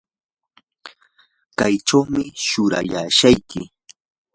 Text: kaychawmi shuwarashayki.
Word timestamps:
kaychawmi 1.57 2.23
shuwarashayki. 2.45 3.61